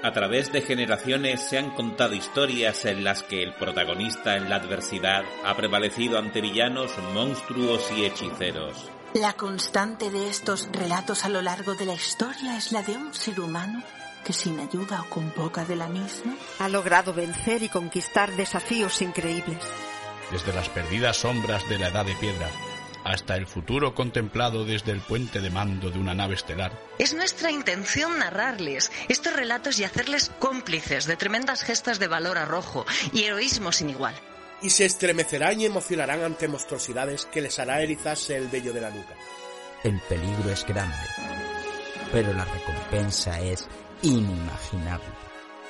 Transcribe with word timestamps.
A 0.00 0.12
través 0.12 0.52
de 0.52 0.62
generaciones 0.62 1.40
se 1.42 1.58
han 1.58 1.70
contado 1.70 2.14
historias 2.14 2.84
en 2.84 3.02
las 3.02 3.24
que 3.24 3.42
el 3.42 3.52
protagonista 3.54 4.36
en 4.36 4.48
la 4.48 4.56
adversidad 4.56 5.24
ha 5.44 5.56
prevalecido 5.56 6.18
ante 6.18 6.40
villanos, 6.40 6.92
monstruos 7.12 7.82
y 7.96 8.04
hechiceros. 8.04 8.90
La 9.14 9.32
constante 9.32 10.10
de 10.10 10.28
estos 10.28 10.68
relatos 10.70 11.24
a 11.24 11.28
lo 11.28 11.42
largo 11.42 11.74
de 11.74 11.86
la 11.86 11.94
historia 11.94 12.56
es 12.56 12.70
la 12.70 12.82
de 12.82 12.96
un 12.96 13.12
ser 13.12 13.40
humano 13.40 13.82
que 14.24 14.32
sin 14.32 14.60
ayuda 14.60 15.02
o 15.02 15.10
con 15.10 15.30
poca 15.30 15.64
de 15.64 15.74
la 15.74 15.88
misma 15.88 16.36
ha 16.60 16.68
logrado 16.68 17.12
vencer 17.12 17.64
y 17.64 17.68
conquistar 17.68 18.30
desafíos 18.36 19.02
increíbles. 19.02 19.58
Desde 20.30 20.52
las 20.52 20.68
perdidas 20.68 21.16
sombras 21.16 21.68
de 21.68 21.78
la 21.78 21.88
Edad 21.88 22.04
de 22.04 22.14
Piedra 22.14 22.48
hasta 23.08 23.36
el 23.36 23.46
futuro 23.46 23.94
contemplado 23.94 24.66
desde 24.66 24.92
el 24.92 25.00
puente 25.00 25.40
de 25.40 25.48
mando 25.48 25.90
de 25.90 25.98
una 25.98 26.14
nave 26.14 26.34
estelar. 26.34 26.78
Es 26.98 27.14
nuestra 27.14 27.50
intención 27.50 28.18
narrarles 28.18 28.92
estos 29.08 29.32
relatos 29.32 29.78
y 29.78 29.84
hacerles 29.84 30.30
cómplices 30.38 31.06
de 31.06 31.16
tremendas 31.16 31.62
gestas 31.62 31.98
de 31.98 32.06
valor 32.06 32.36
arrojo 32.36 32.84
y 33.14 33.24
heroísmo 33.24 33.72
sin 33.72 33.88
igual. 33.88 34.14
Y 34.60 34.70
se 34.70 34.84
estremecerán 34.84 35.58
y 35.58 35.64
emocionarán 35.64 36.22
ante 36.22 36.48
monstruosidades 36.48 37.24
que 37.24 37.40
les 37.40 37.58
hará 37.58 37.80
erizarse 37.80 38.36
el 38.36 38.48
vello 38.48 38.74
de 38.74 38.80
la 38.82 38.90
nuca. 38.90 39.14
El 39.84 39.98
peligro 40.00 40.50
es 40.50 40.66
grande, 40.66 40.96
pero 42.12 42.34
la 42.34 42.44
recompensa 42.44 43.40
es 43.40 43.66
inimaginable. 44.02 45.14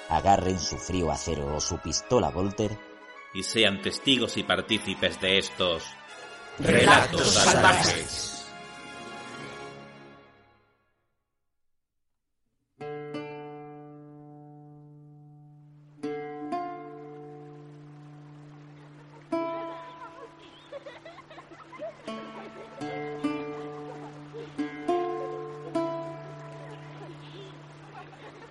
Agarren 0.08 0.58
su 0.58 0.76
frío 0.76 1.12
acero 1.12 1.54
o 1.54 1.60
su 1.60 1.78
pistola 1.78 2.30
Volter 2.30 2.76
y 3.32 3.44
sean 3.44 3.80
testigos 3.80 4.36
y 4.38 4.42
partícipes 4.42 5.20
de 5.20 5.38
estos 5.38 5.84
Relatos 6.60 7.34
salvajes. 7.34 8.44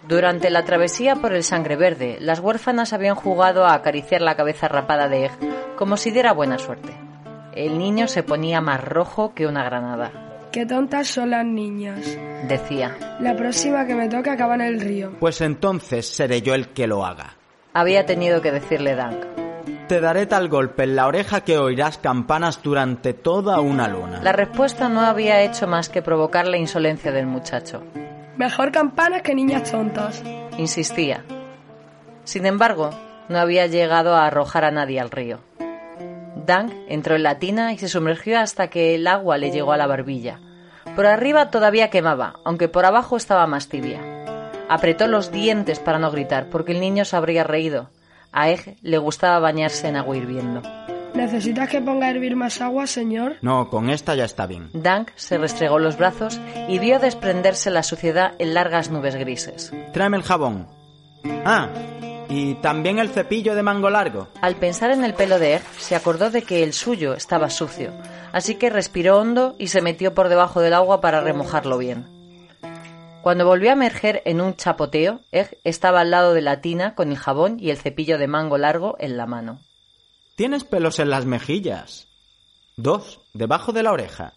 Durante 0.08 0.49
la 0.49 0.64
travesía 0.64 1.17
por 1.17 1.33
el 1.33 1.44
Sangre 1.44 1.75
Verde, 1.75 2.17
las 2.21 2.39
huérfanas 2.39 2.94
habían 2.94 3.16
jugado 3.16 3.66
a 3.66 3.73
acariciar 3.73 4.21
la 4.21 4.36
cabeza 4.38 4.69
rapada 4.69 5.09
de 5.09 5.25
Egg 5.25 5.75
como 5.75 5.97
si 5.97 6.11
diera 6.11 6.31
buena 6.31 6.58
suerte. 6.58 7.06
El 7.58 7.80
niño 7.80 8.08
se 8.08 8.22
ponía 8.22 8.61
más 8.61 8.83
rojo 8.83 9.33
que 9.33 9.47
una 9.47 9.63
granada. 9.63 10.11
Qué 10.52 10.67
tontas 10.67 11.08
son 11.08 11.31
las 11.31 11.44
niñas, 11.44 12.16
decía. 12.47 13.17
La 13.19 13.36
próxima 13.36 13.88
que 13.88 13.95
me 13.95 14.08
toque 14.09 14.30
acaba 14.30 14.53
en 14.53 14.61
el 14.61 14.80
río. 14.80 15.14
Pues 15.19 15.41
entonces 15.41 16.08
seré 16.08 16.44
yo 16.44 16.53
el 16.53 16.69
que 16.69 16.86
lo 16.86 17.03
haga. 17.03 17.33
Había 17.73 18.05
tenido 18.05 18.44
que 18.44 18.52
decirle 18.52 18.94
Dank. 18.94 19.25
Te 19.88 19.99
daré 19.99 20.27
tal 20.27 20.49
golpe 20.49 20.83
en 20.83 20.95
la 20.95 21.08
oreja 21.08 21.41
que 21.41 21.58
oirás 21.58 21.97
campanas 21.97 22.61
durante 22.61 23.16
toda 23.16 23.59
una 23.59 23.88
luna. 23.88 24.21
La 24.21 24.33
respuesta 24.33 24.88
no 24.88 25.02
había 25.02 25.42
hecho 25.42 25.66
más 25.66 25.89
que 25.89 26.03
provocar 26.03 26.47
la 26.47 26.58
insolencia 26.58 27.11
del 27.11 27.25
muchacho. 27.25 27.81
Mejor 28.38 28.71
campanas 28.71 29.23
que 29.23 29.33
niñas 29.33 29.71
tontas. 29.71 30.21
Insistía. 30.59 31.23
Sin 32.23 32.45
embargo, 32.45 32.92
no 33.30 33.39
había 33.39 33.66
llegado 33.66 34.14
a 34.14 34.27
arrojar 34.27 34.64
a 34.64 34.69
nadie 34.69 34.99
al 34.99 35.09
río. 35.09 35.39
Dank 36.48 36.72
entró 36.88 37.16
en 37.16 37.23
la 37.23 37.40
tina 37.40 37.73
y 37.73 37.78
se 37.78 37.90
sumergió 37.90 38.40
hasta 38.40 38.70
que 38.70 38.95
el 38.95 39.06
agua 39.06 39.38
le 39.38 39.52
llegó 39.52 39.73
a 39.73 39.78
la 39.78 39.86
barbilla. 39.86 40.40
Por 40.95 41.06
arriba 41.06 41.52
todavía 41.52 41.89
quemaba, 41.89 42.39
aunque 42.45 42.70
por 42.70 42.86
abajo 42.86 43.17
estaba 43.17 43.45
más 43.45 43.67
tibia. 43.67 44.00
Apretó 44.70 45.08
los 45.08 45.30
dientes 45.30 45.80
para 45.80 45.99
no 45.99 46.10
gritar, 46.10 46.49
porque 46.49 46.71
el 46.71 46.80
niño 46.80 47.04
se 47.04 47.17
habría 47.17 47.44
reído. 47.44 47.89
A 48.32 48.49
Egg 48.49 48.77
le 48.82 48.98
gustaba 48.98 49.39
bañarse 49.39 49.89
en 49.89 49.98
agua 49.98 50.16
hirviendo. 50.16 50.61
¿Necesitas 51.14 51.70
que 51.70 51.82
ponga 51.82 52.08
a 52.08 52.11
hervir 52.11 52.36
más 52.36 52.61
agua, 52.61 52.88
señor? 52.88 53.36
No, 53.42 53.70
con 53.70 53.89
esta 53.89 54.16
ya 54.16 54.26
está 54.26 54.48
bien. 54.48 54.70
Dank 54.73 55.10
se 55.16 55.38
restregó 55.38 55.80
los 55.80 55.98
brazos 55.98 56.39
y 56.70 56.80
vio 56.80 57.00
desprenderse 57.00 57.71
la 57.71 57.83
suciedad 57.83 58.33
en 58.39 58.54
largas 58.54 58.89
nubes 58.89 59.16
grises. 59.16 59.73
Tráeme 59.92 60.17
el 60.17 60.23
jabón. 60.23 60.67
Ah, 61.44 61.67
y 62.30 62.55
también 62.55 62.99
el 62.99 63.10
cepillo 63.10 63.55
de 63.55 63.64
mango 63.64 63.89
largo. 63.89 64.27
Al 64.42 64.55
pensar 64.55 64.92
en 64.92 65.04
el 65.04 65.14
pelo 65.14 65.39
de 65.39 65.55
Egg, 65.55 65.64
se 65.77 65.95
acordó 65.95 66.30
de 66.30 66.43
que 66.43 66.64
el 66.64 66.73
suyo 66.73 67.14
estaba 67.14 67.49
sucio, 67.49 67.93
así 68.33 68.55
que 68.55 68.70
respiró 68.70 69.20
hondo 69.20 69.55
y 69.58 69.67
se 69.67 69.82
metió 69.82 70.14
por 70.14 70.30
debajo 70.30 70.61
del 70.61 70.73
agua 70.73 71.02
para 71.02 71.21
remojarlo 71.21 71.77
bien. 71.77 72.05
Cuando 73.21 73.45
volvió 73.45 73.71
a 73.71 73.73
emerger 73.73 74.21
en 74.26 74.39
un 74.39 74.55
chapoteo, 74.55 75.20
Egg 75.32 75.58
estaba 75.64 76.02
al 76.02 76.11
lado 76.11 76.33
de 76.33 76.42
la 76.42 76.61
tina 76.61 76.95
con 76.95 77.11
el 77.11 77.17
jabón 77.17 77.58
y 77.60 77.71
el 77.71 77.77
cepillo 77.77 78.17
de 78.17 78.27
mango 78.27 78.58
largo 78.58 78.95
en 78.99 79.17
la 79.17 79.26
mano. 79.26 79.59
Tienes 80.36 80.64
pelos 80.64 80.99
en 80.99 81.09
las 81.09 81.26
mejillas. 81.26 82.08
Dos, 82.77 83.20
debajo 83.33 83.73
de 83.73 83.83
la 83.83 83.92
oreja. 83.92 84.33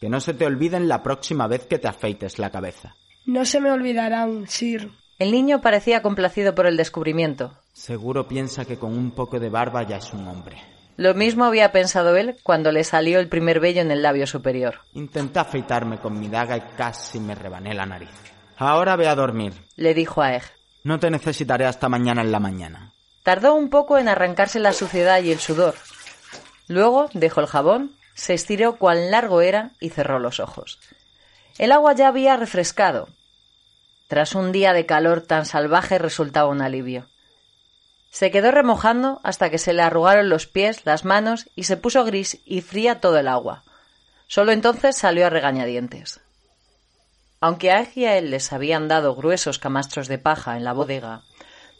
Que 0.00 0.08
no 0.08 0.20
se 0.20 0.34
te 0.34 0.46
olviden 0.46 0.88
la 0.88 1.02
próxima 1.02 1.46
vez 1.46 1.66
que 1.66 1.78
te 1.78 1.86
afeites 1.86 2.38
la 2.38 2.50
cabeza. 2.50 2.96
No 3.26 3.44
se 3.44 3.60
me 3.60 3.70
olvidarán, 3.70 4.48
Sir. 4.48 4.90
El 5.18 5.30
niño 5.30 5.60
parecía 5.60 6.02
complacido 6.02 6.54
por 6.54 6.66
el 6.66 6.76
descubrimiento. 6.76 7.56
Seguro 7.72 8.26
piensa 8.26 8.64
que 8.64 8.78
con 8.78 8.96
un 8.96 9.12
poco 9.12 9.38
de 9.38 9.48
barba 9.48 9.82
ya 9.84 9.96
es 9.96 10.12
un 10.12 10.26
hombre. 10.26 10.56
Lo 10.96 11.14
mismo 11.14 11.44
había 11.44 11.72
pensado 11.72 12.16
él 12.16 12.36
cuando 12.42 12.70
le 12.70 12.84
salió 12.84 13.18
el 13.18 13.28
primer 13.28 13.60
vello 13.60 13.80
en 13.80 13.90
el 13.90 14.02
labio 14.02 14.26
superior. 14.26 14.80
Intenté 14.92 15.40
afeitarme 15.40 15.98
con 15.98 16.18
mi 16.18 16.28
daga 16.28 16.56
y 16.56 16.60
casi 16.76 17.18
me 17.18 17.34
rebané 17.34 17.74
la 17.74 17.86
nariz. 17.86 18.10
Ahora 18.56 18.94
ve 18.96 19.08
a 19.08 19.14
dormir, 19.14 19.52
le 19.76 19.94
dijo 19.94 20.22
a 20.22 20.34
Egg. 20.34 20.44
No 20.84 21.00
te 21.00 21.10
necesitaré 21.10 21.64
hasta 21.64 21.88
mañana 21.88 22.22
en 22.22 22.30
la 22.30 22.38
mañana. 22.38 22.92
Tardó 23.24 23.54
un 23.54 23.70
poco 23.70 23.98
en 23.98 24.08
arrancarse 24.08 24.60
la 24.60 24.72
suciedad 24.72 25.22
y 25.22 25.32
el 25.32 25.40
sudor. 25.40 25.74
Luego 26.68 27.08
dejó 27.14 27.40
el 27.40 27.46
jabón, 27.46 27.96
se 28.14 28.34
estiró 28.34 28.76
cuán 28.76 29.10
largo 29.10 29.40
era 29.40 29.72
y 29.80 29.90
cerró 29.90 30.18
los 30.18 30.40
ojos. 30.40 30.78
El 31.58 31.72
agua 31.72 31.94
ya 31.94 32.08
había 32.08 32.36
refrescado. 32.36 33.08
Tras 34.14 34.36
un 34.36 34.52
día 34.52 34.72
de 34.72 34.86
calor 34.86 35.22
tan 35.22 35.44
salvaje 35.44 35.98
resultaba 35.98 36.48
un 36.48 36.62
alivio. 36.62 37.08
Se 38.10 38.30
quedó 38.30 38.52
remojando 38.52 39.20
hasta 39.24 39.50
que 39.50 39.58
se 39.58 39.72
le 39.72 39.82
arrugaron 39.82 40.28
los 40.28 40.46
pies, 40.46 40.86
las 40.86 41.04
manos 41.04 41.50
y 41.56 41.64
se 41.64 41.76
puso 41.76 42.04
gris 42.04 42.40
y 42.44 42.60
fría 42.60 43.00
todo 43.00 43.18
el 43.18 43.26
agua. 43.26 43.64
Solo 44.28 44.52
entonces 44.52 44.96
salió 44.96 45.26
a 45.26 45.30
regañadientes. 45.30 46.20
Aunque 47.40 47.72
a 47.72 47.82
él 47.82 48.30
les 48.30 48.52
habían 48.52 48.86
dado 48.86 49.16
gruesos 49.16 49.58
camastros 49.58 50.06
de 50.06 50.18
paja 50.18 50.56
en 50.56 50.62
la 50.62 50.74
bodega, 50.74 51.22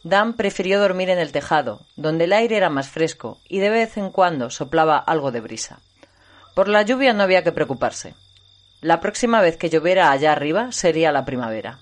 Dan 0.03 0.35
prefirió 0.35 0.81
dormir 0.81 1.11
en 1.11 1.21
el 1.21 1.31
tejado, 1.31 1.87
donde 1.95 2.25
el 2.25 2.33
aire 2.33 2.57
era 2.57 2.69
más 2.69 2.89
fresco 2.89 3.39
y 3.49 3.61
de 3.61 3.71
vez 3.71 3.97
en 3.97 4.11
cuando 4.11 4.51
soplaba 4.51 4.99
algo 4.99 5.31
de 5.31 5.41
brisa. 5.41 5.79
Por 6.57 6.67
la 6.67 6.83
lluvia 6.83 7.13
no 7.13 7.23
había 7.23 7.45
que 7.45 7.53
preocuparse. 7.53 8.17
La 8.81 8.99
próxima 8.99 9.41
vez 9.41 9.57
que 9.57 9.71
lloviera 9.71 10.11
allá 10.11 10.33
arriba 10.33 10.73
sería 10.73 11.13
la 11.13 11.25
primavera. 11.25 11.79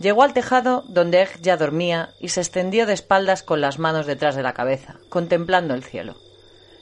Llegó 0.00 0.22
al 0.22 0.32
tejado 0.32 0.82
donde 0.88 1.20
Egg 1.20 1.42
ya 1.42 1.58
dormía 1.58 2.14
y 2.18 2.30
se 2.30 2.40
extendió 2.40 2.86
de 2.86 2.94
espaldas 2.94 3.42
con 3.42 3.60
las 3.60 3.78
manos 3.78 4.06
detrás 4.06 4.34
de 4.34 4.42
la 4.42 4.54
cabeza, 4.54 4.96
contemplando 5.10 5.74
el 5.74 5.84
cielo. 5.84 6.16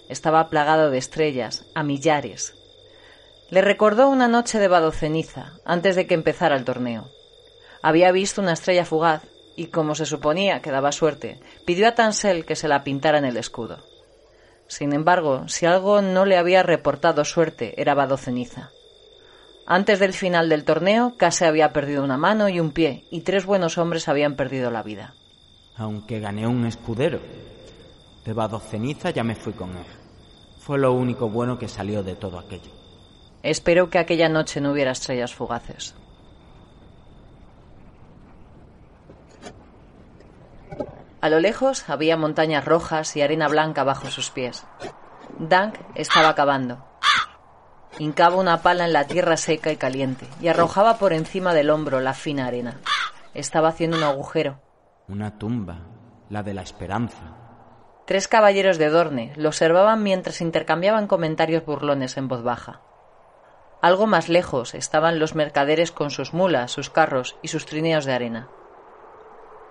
Estaba 0.08 0.48
plagado 0.48 0.88
de 0.90 0.98
estrellas, 0.98 1.66
a 1.74 1.82
millares. 1.82 2.54
Le 3.50 3.60
recordó 3.60 4.08
una 4.08 4.28
noche 4.28 4.60
de 4.60 4.68
vado 4.68 4.92
ceniza, 4.92 5.54
antes 5.64 5.96
de 5.96 6.06
que 6.06 6.14
empezara 6.14 6.54
el 6.54 6.64
torneo. 6.64 7.08
Había 7.82 8.12
visto 8.12 8.40
una 8.40 8.52
estrella 8.52 8.84
fugaz 8.84 9.24
y, 9.56 9.66
como 9.66 9.96
se 9.96 10.06
suponía 10.06 10.62
que 10.62 10.70
daba 10.70 10.92
suerte, 10.92 11.40
pidió 11.64 11.88
a 11.88 11.96
Tansel 11.96 12.44
que 12.44 12.54
se 12.54 12.68
la 12.68 12.84
pintara 12.84 13.18
en 13.18 13.24
el 13.24 13.36
escudo. 13.36 13.84
Sin 14.68 14.92
embargo, 14.92 15.48
si 15.48 15.66
algo 15.66 16.02
no 16.02 16.24
le 16.24 16.36
había 16.36 16.62
reportado 16.62 17.24
suerte, 17.24 17.74
era 17.80 17.94
vado 17.94 18.16
ceniza. 18.16 18.70
Antes 19.70 19.98
del 19.98 20.14
final 20.14 20.48
del 20.48 20.64
torneo, 20.64 21.18
Case 21.18 21.44
había 21.44 21.74
perdido 21.74 22.02
una 22.02 22.16
mano 22.16 22.48
y 22.48 22.58
un 22.58 22.70
pie, 22.70 23.04
y 23.10 23.20
tres 23.20 23.44
buenos 23.44 23.76
hombres 23.76 24.08
habían 24.08 24.34
perdido 24.34 24.70
la 24.70 24.82
vida. 24.82 25.12
Aunque 25.76 26.20
gané 26.20 26.46
un 26.46 26.64
escudero. 26.64 27.20
De 28.24 28.32
vado 28.32 28.60
ceniza 28.60 29.10
ya 29.10 29.22
me 29.24 29.34
fui 29.34 29.52
con 29.52 29.76
él. 29.76 29.84
Fue 30.58 30.78
lo 30.78 30.94
único 30.94 31.28
bueno 31.28 31.58
que 31.58 31.68
salió 31.68 32.02
de 32.02 32.16
todo 32.16 32.38
aquello. 32.38 32.70
Espero 33.42 33.90
que 33.90 33.98
aquella 33.98 34.30
noche 34.30 34.62
no 34.62 34.72
hubiera 34.72 34.92
estrellas 34.92 35.34
fugaces. 35.34 35.94
A 41.20 41.28
lo 41.28 41.40
lejos 41.40 41.90
había 41.90 42.16
montañas 42.16 42.64
rojas 42.64 43.14
y 43.16 43.20
arena 43.20 43.48
blanca 43.48 43.84
bajo 43.84 44.06
sus 44.10 44.30
pies. 44.30 44.64
Dank 45.38 45.74
estaba 45.94 46.34
cavando. 46.34 46.87
Hincaba 47.98 48.36
una 48.36 48.62
pala 48.62 48.84
en 48.84 48.92
la 48.92 49.06
tierra 49.06 49.36
seca 49.36 49.72
y 49.72 49.76
caliente 49.76 50.26
y 50.40 50.48
arrojaba 50.48 50.98
por 50.98 51.12
encima 51.12 51.54
del 51.54 51.70
hombro 51.70 52.00
la 52.00 52.14
fina 52.14 52.46
arena. 52.46 52.78
Estaba 53.34 53.68
haciendo 53.68 53.96
un 53.96 54.02
agujero. 54.02 54.60
Una 55.08 55.38
tumba, 55.38 55.80
la 56.28 56.42
de 56.42 56.54
la 56.54 56.62
esperanza. 56.62 57.36
Tres 58.06 58.28
caballeros 58.28 58.78
de 58.78 58.88
Dorne 58.88 59.32
lo 59.36 59.48
observaban 59.48 60.02
mientras 60.02 60.40
intercambiaban 60.40 61.06
comentarios 61.06 61.64
burlones 61.64 62.16
en 62.16 62.28
voz 62.28 62.42
baja. 62.42 62.80
Algo 63.80 64.06
más 64.06 64.28
lejos 64.28 64.74
estaban 64.74 65.18
los 65.18 65.34
mercaderes 65.34 65.92
con 65.92 66.10
sus 66.10 66.34
mulas, 66.34 66.72
sus 66.72 66.90
carros 66.90 67.36
y 67.42 67.48
sus 67.48 67.66
trineos 67.66 68.04
de 68.04 68.12
arena. 68.12 68.48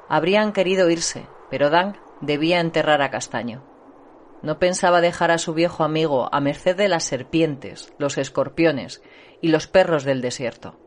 Habrían 0.08 0.54
querido 0.54 0.90
irse, 0.90 1.28
pero 1.50 1.70
Dan 1.70 1.98
debía 2.22 2.60
enterrar 2.60 3.02
a 3.02 3.10
Castaño. 3.10 3.64
No 4.42 4.60
pensaba 4.60 5.02
dejar 5.02 5.32
a 5.32 5.38
su 5.38 5.54
viejo 5.54 5.84
amigo 5.84 6.30
a 6.32 6.40
merced 6.40 6.76
de 6.76 6.88
las 6.88 7.04
serpientes, 7.04 7.94
los 7.98 8.18
escorpiones 8.18 9.02
y 9.42 9.50
los 9.50 9.68
perros 9.68 10.04
del 10.04 10.22
desierto. 10.22 10.80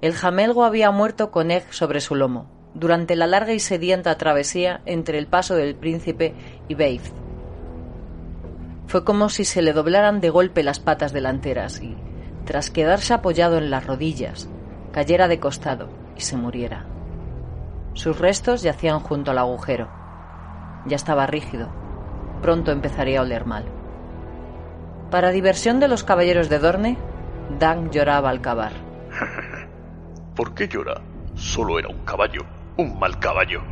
El 0.00 0.14
jamelgo 0.14 0.64
había 0.64 0.90
muerto 0.90 1.30
con 1.30 1.50
Egg 1.50 1.72
sobre 1.72 2.00
su 2.00 2.16
lomo, 2.16 2.50
durante 2.74 3.14
la 3.14 3.26
larga 3.26 3.52
y 3.52 3.60
sedienta 3.60 4.18
travesía 4.18 4.82
entre 4.84 5.18
el 5.18 5.28
paso 5.28 5.54
del 5.54 5.76
príncipe 5.76 6.34
y 6.68 6.74
Beith. 6.74 7.12
Fue 8.86 9.04
como 9.04 9.28
si 9.28 9.44
se 9.44 9.62
le 9.62 9.72
doblaran 9.72 10.20
de 10.20 10.30
golpe 10.30 10.62
las 10.62 10.80
patas 10.80 11.12
delanteras 11.12 11.80
y, 11.80 11.96
tras 12.44 12.70
quedarse 12.70 13.14
apoyado 13.14 13.58
en 13.58 13.70
las 13.70 13.86
rodillas, 13.86 14.48
cayera 14.90 15.28
de 15.28 15.38
costado 15.38 15.88
y 16.16 16.20
se 16.20 16.36
muriera. 16.36 16.86
Sus 17.94 18.18
restos 18.18 18.62
yacían 18.62 19.00
junto 19.00 19.30
al 19.30 19.38
agujero. 19.38 19.88
Ya 20.86 20.96
estaba 20.96 21.26
rígido. 21.26 21.81
Pronto 22.42 22.72
empezaría 22.72 23.20
a 23.20 23.22
oler 23.22 23.46
mal. 23.46 23.64
Para 25.10 25.30
diversión 25.30 25.78
de 25.78 25.88
los 25.88 26.04
caballeros 26.04 26.48
de 26.48 26.58
Dorne, 26.58 26.98
Dan 27.58 27.90
lloraba 27.90 28.30
al 28.30 28.40
cavar. 28.40 28.72
¿Por 30.34 30.54
qué 30.54 30.66
llora? 30.66 31.00
Solo 31.34 31.78
era 31.78 31.88
un 31.88 32.04
caballo, 32.04 32.42
un 32.76 32.98
mal 32.98 33.18
caballo. 33.18 33.62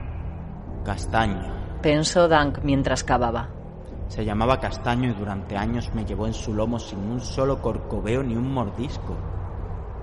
Castaño. 0.84 1.78
Pensó 1.82 2.28
Dank 2.28 2.58
mientras 2.62 3.04
cavaba. 3.04 3.48
Se 4.08 4.24
llamaba 4.24 4.60
Castaño 4.60 5.10
y 5.10 5.14
durante 5.14 5.56
años 5.56 5.94
me 5.94 6.04
llevó 6.04 6.26
en 6.26 6.34
su 6.34 6.52
lomo 6.54 6.78
sin 6.78 6.98
un 6.98 7.20
solo 7.20 7.60
corcoveo 7.62 8.22
ni 8.22 8.34
un 8.34 8.52
mordisco. 8.52 9.16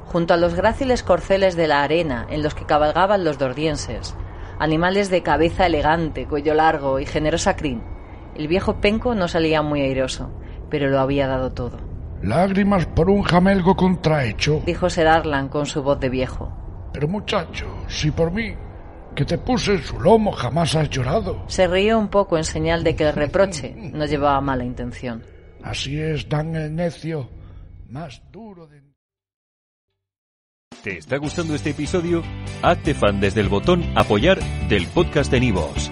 Junto 0.05 0.33
a 0.33 0.37
los 0.37 0.55
gráciles 0.55 1.03
corceles 1.03 1.55
de 1.55 1.67
la 1.67 1.83
arena 1.83 2.25
en 2.29 2.41
los 2.41 2.55
que 2.55 2.65
cabalgaban 2.65 3.23
los 3.23 3.37
dordienses, 3.37 4.15
animales 4.59 5.09
de 5.09 5.23
cabeza 5.23 5.65
elegante, 5.65 6.25
cuello 6.25 6.53
largo 6.53 6.99
y 6.99 7.05
generosa 7.05 7.55
crin, 7.55 7.83
el 8.37 8.47
viejo 8.47 8.79
penco 8.79 9.15
no 9.15 9.27
salía 9.27 9.61
muy 9.61 9.81
airoso, 9.81 10.31
pero 10.69 10.89
lo 10.89 10.99
había 10.99 11.27
dado 11.27 11.51
todo. 11.51 11.77
Lágrimas 12.21 12.85
por 12.85 13.09
un 13.09 13.21
jamelgo 13.23 13.75
contrahecho. 13.75 14.61
Dijo 14.65 14.89
Ser 14.89 15.07
Arlan 15.07 15.49
con 15.49 15.65
su 15.65 15.83
voz 15.83 15.99
de 15.99 16.09
viejo. 16.09 16.51
Pero 16.93 17.07
muchacho, 17.07 17.65
si 17.87 18.11
por 18.11 18.31
mí, 18.31 18.53
que 19.15 19.25
te 19.25 19.37
puse 19.37 19.73
en 19.73 19.83
su 19.83 19.99
lomo, 19.99 20.31
jamás 20.31 20.75
has 20.75 20.89
llorado. 20.89 21.43
Se 21.47 21.67
rió 21.67 21.99
un 21.99 22.07
poco 22.07 22.37
en 22.37 22.43
señal 22.43 22.83
de 22.83 22.95
que 22.95 23.03
el 23.07 23.13
reproche 23.13 23.73
no 23.93 24.05
llevaba 24.05 24.41
mala 24.41 24.63
intención. 24.63 25.23
Así 25.63 25.99
es, 25.99 26.29
Dan 26.29 26.55
el 26.55 26.75
necio, 26.75 27.29
más 27.89 28.21
duro 28.31 28.67
de... 28.67 28.81
¿Te 30.83 30.99
está 30.99 31.17
gustando 31.17 31.55
este 31.55 31.71
episodio? 31.71 32.23
Hazte 32.61 32.93
fan 32.93 33.19
desde 33.19 33.41
el 33.41 33.49
botón 33.49 33.83
apoyar 33.95 34.39
del 34.69 34.87
podcast 34.87 35.31
de 35.31 35.39
Nivos. 35.39 35.91